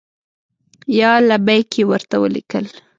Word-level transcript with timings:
یا 0.99 1.11
لبیک! 1.27 1.69
یې 1.79 1.83
ورته 1.89 2.15
ولیکل. 2.19 2.65